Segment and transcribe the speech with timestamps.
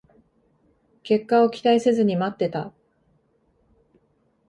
[1.03, 2.73] 結果を期待せずに待ってた